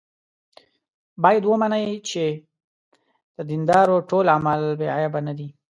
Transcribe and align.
باید 1.23 1.43
ومني 1.45 1.87
چې 2.09 2.25
د 3.35 3.37
دیندارو 3.51 3.95
ټول 4.09 4.25
اعمال 4.35 4.61
بې 4.79 4.87
عیبه 4.97 5.19
نه 5.27 5.33
دي. 5.37 5.49